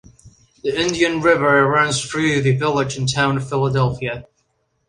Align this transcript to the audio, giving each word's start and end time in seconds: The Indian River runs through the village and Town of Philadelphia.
The 0.63 0.75
Indian 0.81 1.21
River 1.21 1.67
runs 1.67 2.03
through 2.03 2.41
the 2.41 2.55
village 2.57 2.97
and 2.97 3.07
Town 3.07 3.37
of 3.37 3.47
Philadelphia. 3.47 4.25